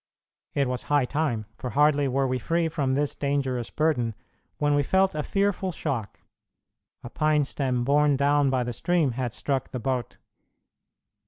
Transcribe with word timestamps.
It 0.55 0.67
was 0.67 0.81
high 0.89 1.05
time, 1.05 1.45
for 1.59 1.69
hardly 1.69 2.07
were 2.07 2.25
we 2.25 2.39
free 2.39 2.69
from 2.69 2.95
this 2.95 3.13
dangerous 3.13 3.69
burden 3.69 4.15
when 4.57 4.73
we 4.73 4.81
felt 4.81 5.13
a 5.13 5.21
fearful 5.21 5.71
shock. 5.71 6.21
A 7.03 7.09
pine 7.11 7.43
stem 7.43 7.83
borne 7.83 8.15
down 8.17 8.49
by 8.49 8.63
the 8.63 8.73
stream 8.73 9.11
had 9.11 9.31
struck 9.31 9.69
the 9.69 9.79
boat. 9.79 10.17